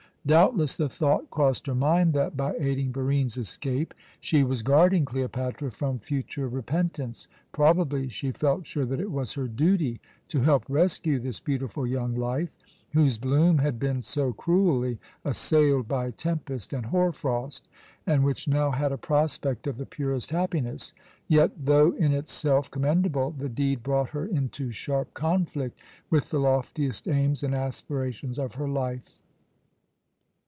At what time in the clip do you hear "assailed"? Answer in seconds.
15.25-15.87